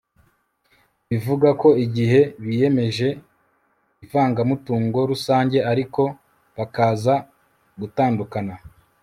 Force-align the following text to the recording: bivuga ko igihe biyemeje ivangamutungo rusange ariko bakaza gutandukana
bivuga 1.09 1.49
ko 1.61 1.69
igihe 1.85 2.19
biyemeje 2.43 3.07
ivangamutungo 4.05 4.97
rusange 5.11 5.57
ariko 5.71 6.01
bakaza 6.57 7.13
gutandukana 7.79 8.53